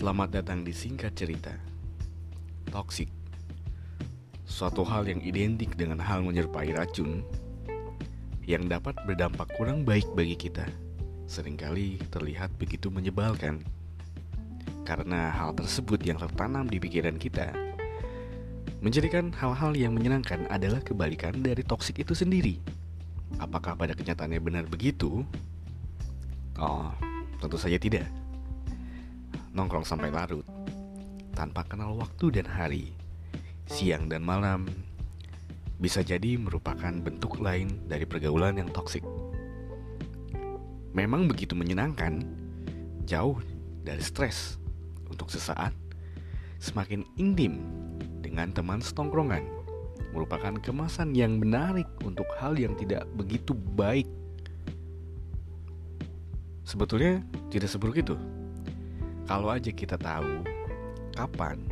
Selamat 0.00 0.32
datang 0.32 0.64
di 0.64 0.72
singkat 0.72 1.12
cerita. 1.12 1.52
Toxic. 2.72 3.12
Suatu 4.48 4.80
hal 4.80 5.04
yang 5.04 5.20
identik 5.20 5.76
dengan 5.76 6.00
hal 6.00 6.24
menyerupai 6.24 6.72
racun 6.72 7.20
yang 8.48 8.64
dapat 8.64 8.96
berdampak 9.04 9.52
kurang 9.60 9.84
baik 9.84 10.08
bagi 10.16 10.40
kita. 10.40 10.64
Seringkali 11.28 12.00
terlihat 12.08 12.48
begitu 12.56 12.88
menyebalkan. 12.88 13.60
Karena 14.88 15.36
hal 15.36 15.52
tersebut 15.52 16.00
yang 16.00 16.16
tertanam 16.16 16.64
di 16.64 16.80
pikiran 16.80 17.20
kita 17.20 17.52
menjadikan 18.80 19.28
hal-hal 19.36 19.76
yang 19.76 19.92
menyenangkan 19.92 20.48
adalah 20.48 20.80
kebalikan 20.80 21.44
dari 21.44 21.60
toksik 21.60 22.00
itu 22.00 22.16
sendiri. 22.16 22.56
Apakah 23.36 23.76
pada 23.76 23.92
kenyataannya 23.92 24.40
benar 24.40 24.64
begitu? 24.64 25.28
Oh, 26.56 26.88
tentu 27.36 27.60
saja 27.60 27.76
tidak 27.76 28.19
nongkrong 29.60 29.84
sampai 29.84 30.08
larut 30.08 30.48
tanpa 31.36 31.68
kenal 31.68 31.92
waktu 32.00 32.32
dan 32.40 32.48
hari, 32.48 32.96
siang 33.68 34.08
dan 34.08 34.24
malam 34.24 34.64
bisa 35.76 36.00
jadi 36.00 36.40
merupakan 36.40 36.88
bentuk 36.96 37.36
lain 37.44 37.68
dari 37.84 38.08
pergaulan 38.08 38.56
yang 38.56 38.72
toksik. 38.72 39.04
Memang 40.96 41.28
begitu 41.28 41.52
menyenangkan, 41.52 42.24
jauh 43.04 43.36
dari 43.84 44.00
stres 44.00 44.56
untuk 45.12 45.28
sesaat, 45.28 45.76
semakin 46.56 47.04
intim 47.20 47.60
dengan 48.24 48.56
teman 48.56 48.80
setongkrongan, 48.80 49.44
merupakan 50.16 50.56
kemasan 50.56 51.12
yang 51.12 51.36
menarik 51.36 51.88
untuk 52.00 52.28
hal 52.40 52.56
yang 52.56 52.72
tidak 52.80 53.04
begitu 53.12 53.52
baik. 53.76 54.08
Sebetulnya 56.64 57.20
tidak 57.52 57.68
seburuk 57.68 58.00
itu. 58.00 58.39
Kalau 59.30 59.46
aja 59.46 59.70
kita 59.70 59.94
tahu 59.94 60.42
kapan 61.14 61.62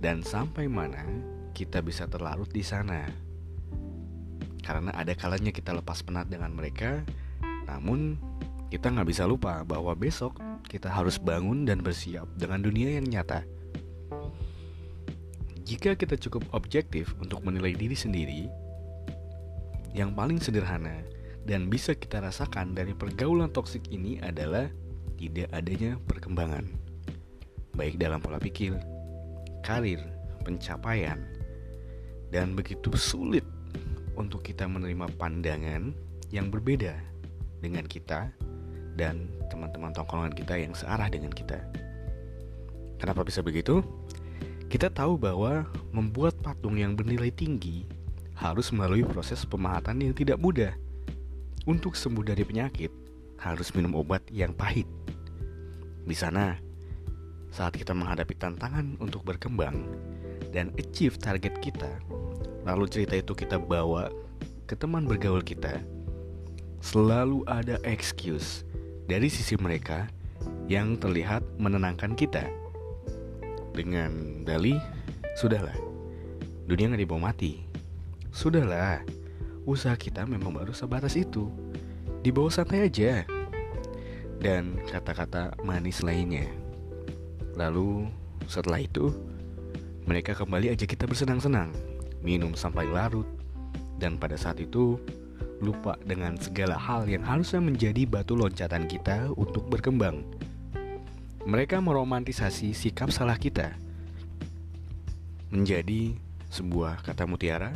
dan 0.00 0.24
sampai 0.24 0.72
mana 0.72 1.04
kita 1.52 1.84
bisa 1.84 2.08
terlarut 2.08 2.48
di 2.48 2.64
sana. 2.64 3.04
Karena 4.64 4.88
ada 4.96 5.12
kalanya 5.12 5.52
kita 5.52 5.76
lepas 5.76 6.00
penat 6.00 6.32
dengan 6.32 6.56
mereka, 6.56 7.04
namun 7.68 8.16
kita 8.72 8.88
nggak 8.88 9.04
bisa 9.04 9.28
lupa 9.28 9.60
bahwa 9.68 9.92
besok 9.92 10.40
kita 10.64 10.88
harus 10.88 11.20
bangun 11.20 11.68
dan 11.68 11.84
bersiap 11.84 12.24
dengan 12.40 12.64
dunia 12.64 12.96
yang 12.96 13.04
nyata. 13.04 13.44
Jika 15.68 16.00
kita 16.00 16.16
cukup 16.16 16.48
objektif 16.56 17.12
untuk 17.20 17.44
menilai 17.44 17.76
diri 17.76 17.92
sendiri, 17.92 18.48
yang 19.92 20.16
paling 20.16 20.40
sederhana 20.40 21.04
dan 21.44 21.68
bisa 21.68 21.92
kita 21.92 22.24
rasakan 22.24 22.72
dari 22.72 22.96
pergaulan 22.96 23.52
toksik 23.52 23.92
ini 23.92 24.24
adalah 24.24 24.72
tidak 25.20 25.52
adanya 25.52 26.00
perkembangan 26.08 26.83
baik 27.74 27.98
dalam 27.98 28.22
pola 28.22 28.38
pikir, 28.38 28.74
karir, 29.66 30.00
pencapaian, 30.42 31.18
dan 32.30 32.54
begitu 32.54 32.94
sulit 32.94 33.44
untuk 34.14 34.42
kita 34.46 34.66
menerima 34.66 35.10
pandangan 35.18 35.94
yang 36.30 36.50
berbeda 36.50 36.94
dengan 37.62 37.86
kita 37.86 38.30
dan 38.94 39.26
teman-teman 39.50 39.90
tongkrongan 39.90 40.34
kita 40.34 40.54
yang 40.54 40.74
searah 40.74 41.10
dengan 41.10 41.30
kita. 41.34 41.58
Kenapa 42.98 43.26
bisa 43.26 43.42
begitu? 43.42 43.82
Kita 44.70 44.90
tahu 44.90 45.18
bahwa 45.18 45.66
membuat 45.94 46.34
patung 46.42 46.78
yang 46.78 46.94
bernilai 46.98 47.30
tinggi 47.30 47.86
harus 48.34 48.74
melalui 48.74 49.06
proses 49.06 49.46
pemahatan 49.46 50.02
yang 50.02 50.14
tidak 50.14 50.38
mudah. 50.38 50.74
Untuk 51.64 51.96
sembuh 51.96 52.26
dari 52.26 52.44
penyakit, 52.44 52.92
harus 53.40 53.72
minum 53.72 53.96
obat 53.96 54.20
yang 54.28 54.52
pahit. 54.52 54.84
Di 56.04 56.16
sana, 56.16 56.58
saat 57.54 57.78
kita 57.78 57.94
menghadapi 57.94 58.34
tantangan 58.34 58.98
untuk 58.98 59.22
berkembang 59.22 59.86
dan 60.50 60.74
achieve 60.74 61.14
target 61.22 61.54
kita, 61.62 61.86
lalu 62.66 62.90
cerita 62.90 63.14
itu 63.14 63.30
kita 63.30 63.62
bawa 63.62 64.10
ke 64.66 64.74
teman 64.74 65.06
bergaul 65.06 65.38
kita, 65.38 65.78
selalu 66.82 67.46
ada 67.46 67.78
excuse 67.86 68.66
dari 69.06 69.30
sisi 69.30 69.54
mereka 69.54 70.10
yang 70.66 70.98
terlihat 70.98 71.46
menenangkan 71.62 72.18
kita. 72.18 72.42
Dengan 73.70 74.42
dalih, 74.42 74.82
sudahlah, 75.38 75.78
dunia 76.66 76.90
nggak 76.90 77.06
dibawa 77.06 77.30
mati. 77.30 77.62
Sudahlah, 78.34 79.06
usaha 79.62 79.94
kita 79.94 80.26
memang 80.26 80.50
baru 80.50 80.74
sebatas 80.74 81.14
itu. 81.14 81.46
Di 82.18 82.34
bawah 82.34 82.50
santai 82.50 82.90
aja. 82.90 83.22
Dan 84.42 84.82
kata-kata 84.90 85.54
manis 85.62 86.02
lainnya. 86.02 86.63
Lalu 87.54 88.10
setelah 88.50 88.82
itu 88.82 89.14
mereka 90.04 90.36
kembali 90.36 90.68
aja 90.68 90.84
kita 90.84 91.08
bersenang-senang, 91.08 91.72
minum 92.20 92.52
sampai 92.52 92.84
larut, 92.84 93.26
dan 93.96 94.20
pada 94.20 94.36
saat 94.36 94.60
itu 94.60 95.00
lupa 95.62 95.96
dengan 96.04 96.36
segala 96.36 96.76
hal 96.76 97.08
yang 97.08 97.24
harusnya 97.24 97.62
menjadi 97.62 98.04
batu 98.04 98.36
loncatan 98.36 98.84
kita 98.84 99.32
untuk 99.38 99.64
berkembang. 99.70 100.26
Mereka 101.44 101.80
meromantisasi 101.80 102.72
sikap 102.72 103.12
salah 103.12 103.36
kita 103.36 103.72
menjadi 105.52 106.16
sebuah 106.50 107.06
kata 107.06 107.30
mutiara 107.30 107.70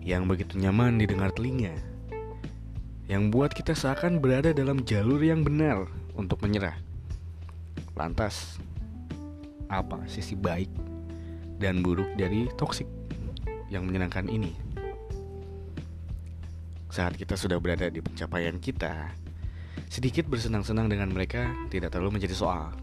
yang 0.00 0.26
begitu 0.26 0.56
nyaman 0.58 0.96
didengar 0.96 1.30
telinga, 1.30 1.76
yang 3.06 3.28
buat 3.28 3.52
kita 3.52 3.76
seakan 3.76 4.18
berada 4.18 4.50
dalam 4.50 4.82
jalur 4.82 5.20
yang 5.20 5.44
benar 5.44 5.86
untuk 6.16 6.40
menyerah. 6.40 6.74
Lantas, 7.94 8.56
apa 9.70 10.02
sisi 10.10 10.34
baik 10.34 10.68
dan 11.62 11.80
buruk 11.80 12.10
dari 12.18 12.50
toksik 12.58 12.90
yang 13.70 13.86
menyenangkan 13.86 14.26
ini. 14.26 14.50
Saat 16.90 17.14
kita 17.14 17.38
sudah 17.38 17.62
berada 17.62 17.86
di 17.86 18.02
pencapaian 18.02 18.58
kita, 18.58 19.14
sedikit 19.86 20.26
bersenang-senang 20.26 20.90
dengan 20.90 21.14
mereka 21.14 21.46
tidak 21.70 21.94
terlalu 21.94 22.18
menjadi 22.18 22.34
soal. 22.34 22.74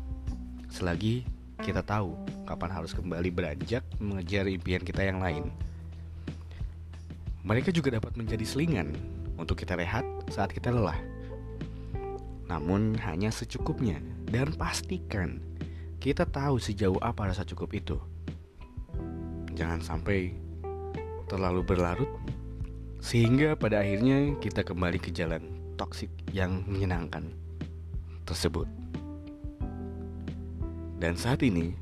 Selagi 0.72 1.28
kita 1.60 1.84
tahu 1.84 2.16
kapan 2.48 2.72
harus 2.72 2.96
kembali 2.96 3.30
beranjak 3.36 3.84
mengejar 4.00 4.48
impian 4.48 4.80
kita 4.80 5.04
yang 5.04 5.20
lain. 5.20 5.52
Mereka 7.44 7.76
juga 7.76 8.00
dapat 8.00 8.16
menjadi 8.16 8.48
selingan 8.48 8.96
untuk 9.36 9.60
kita 9.60 9.76
rehat 9.76 10.08
saat 10.32 10.56
kita 10.56 10.72
lelah. 10.72 10.98
Namun 12.48 12.96
hanya 13.04 13.28
secukupnya 13.28 14.00
dan 14.32 14.56
pastikan 14.56 15.44
kita 15.98 16.30
tahu 16.30 16.62
sejauh 16.62 17.02
apa 17.02 17.34
rasa 17.34 17.42
cukup 17.42 17.74
itu. 17.74 17.98
Jangan 19.58 19.82
sampai 19.82 20.38
terlalu 21.26 21.66
berlarut 21.66 22.10
sehingga 23.02 23.58
pada 23.58 23.82
akhirnya 23.82 24.38
kita 24.38 24.62
kembali 24.62 25.02
ke 25.02 25.10
jalan 25.10 25.42
toksik 25.78 26.10
yang 26.34 26.62
menyenangkan 26.70 27.34
tersebut. 28.30 28.70
Dan 30.98 31.14
saat 31.14 31.46
ini, 31.46 31.78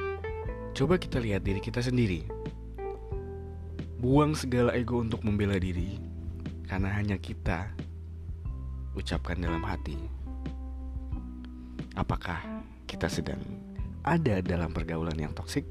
coba 0.75 0.99
kita 0.99 1.23
lihat 1.23 1.43
diri 1.47 1.63
kita 1.63 1.79
sendiri. 1.79 2.27
Buang 3.99 4.35
segala 4.35 4.75
ego 4.75 4.99
untuk 4.99 5.23
membela 5.23 5.55
diri 5.55 5.99
karena 6.67 6.91
hanya 6.91 7.15
kita 7.15 7.71
ucapkan 8.95 9.39
dalam 9.39 9.63
hati. 9.63 9.95
Apakah 11.95 12.43
kita 12.87 13.07
sedang 13.07 13.39
ada 14.05 14.39
dalam 14.45 14.69
pergaulan 14.69 15.17
yang 15.17 15.33
toksik? 15.33 15.66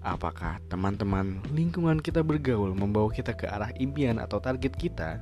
Apakah 0.00 0.60
teman-teman 0.72 1.40
lingkungan 1.52 2.00
kita 2.00 2.24
bergaul 2.24 2.72
membawa 2.72 3.12
kita 3.12 3.36
ke 3.36 3.44
arah 3.48 3.72
impian 3.76 4.16
atau 4.20 4.40
target 4.40 4.72
kita 4.76 5.20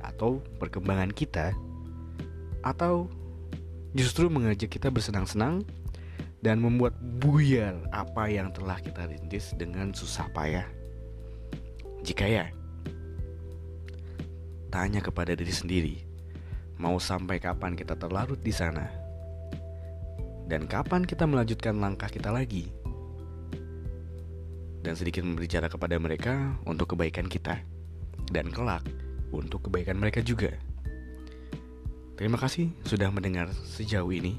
atau 0.00 0.40
perkembangan 0.60 1.12
kita 1.12 1.52
atau 2.64 3.08
justru 3.92 4.28
mengajak 4.32 4.72
kita 4.72 4.88
bersenang-senang 4.88 5.64
dan 6.40 6.60
membuat 6.60 6.96
buyar 7.20 7.76
apa 7.92 8.28
yang 8.28 8.52
telah 8.52 8.80
kita 8.80 9.08
rintis 9.08 9.52
dengan 9.56 9.92
susah 9.96 10.28
payah? 10.32 10.68
Jika 12.02 12.26
ya, 12.26 12.50
tanya 14.68 14.98
kepada 14.98 15.32
diri 15.38 15.54
sendiri, 15.54 15.96
mau 16.76 16.98
sampai 16.98 17.38
kapan 17.38 17.78
kita 17.78 17.94
terlarut 17.96 18.42
di 18.42 18.50
sana? 18.50 19.01
Dan 20.46 20.66
kapan 20.66 21.06
kita 21.06 21.28
melanjutkan 21.28 21.78
langkah 21.78 22.10
kita 22.10 22.30
lagi. 22.32 22.70
Dan 24.82 24.98
sedikit 24.98 25.22
berbicara 25.22 25.70
kepada 25.70 25.94
mereka 26.00 26.58
untuk 26.66 26.96
kebaikan 26.96 27.30
kita, 27.30 27.62
dan 28.34 28.50
kelak 28.50 28.82
untuk 29.30 29.70
kebaikan 29.70 29.98
mereka 30.00 30.24
juga. 30.24 30.50
Terima 32.18 32.38
kasih 32.38 32.70
sudah 32.86 33.10
mendengar 33.10 33.50
sejauh 33.52 34.10
ini. 34.10 34.38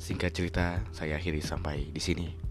Singkat 0.00 0.32
cerita, 0.32 0.80
saya 0.96 1.20
akhiri 1.20 1.44
sampai 1.44 1.92
di 1.92 2.00
sini. 2.00 2.49